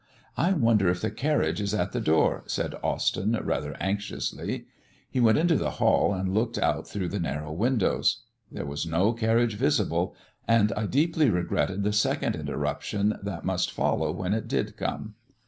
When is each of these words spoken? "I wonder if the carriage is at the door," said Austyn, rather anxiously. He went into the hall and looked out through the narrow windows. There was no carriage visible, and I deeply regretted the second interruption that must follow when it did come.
"I 0.35 0.53
wonder 0.53 0.89
if 0.89 1.01
the 1.01 1.11
carriage 1.11 1.61
is 1.61 1.75
at 1.75 1.91
the 1.91 2.01
door," 2.01 2.43
said 2.47 2.73
Austyn, 2.83 3.39
rather 3.45 3.77
anxiously. 3.79 4.65
He 5.11 5.19
went 5.19 5.37
into 5.37 5.57
the 5.57 5.69
hall 5.77 6.11
and 6.11 6.33
looked 6.33 6.57
out 6.57 6.87
through 6.87 7.09
the 7.09 7.19
narrow 7.19 7.51
windows. 7.51 8.23
There 8.51 8.65
was 8.65 8.87
no 8.87 9.13
carriage 9.13 9.57
visible, 9.57 10.15
and 10.47 10.71
I 10.71 10.87
deeply 10.87 11.29
regretted 11.29 11.83
the 11.83 11.93
second 11.93 12.35
interruption 12.35 13.19
that 13.21 13.45
must 13.45 13.69
follow 13.69 14.11
when 14.11 14.33
it 14.33 14.47
did 14.47 14.75
come. 14.75 15.13